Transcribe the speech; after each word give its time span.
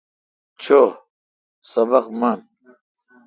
چو 0.61 0.79
سبق 1.71 2.03
من۔ 2.19 2.39